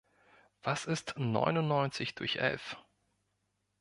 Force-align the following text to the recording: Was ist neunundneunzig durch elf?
Was 0.63 0.85
ist 0.85 1.13
neunundneunzig 1.19 2.15
durch 2.15 2.37
elf? 2.37 2.75